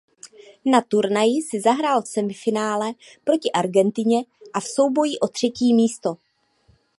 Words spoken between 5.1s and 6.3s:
o třetí místo.